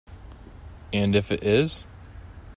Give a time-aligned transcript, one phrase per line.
[0.91, 1.85] And if it is?